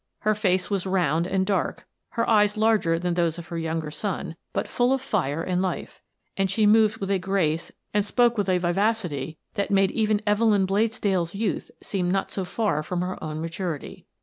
[0.21, 1.85] Her face was round and dark,
[2.17, 6.01] her eyes larger than those of her younger son, but full of fire and life,
[6.35, 10.65] and she moved with a grace and spoke with a vivacity which made even Evelyn
[10.65, 14.07] Bladesdell's youth seem not so far from her own maturity.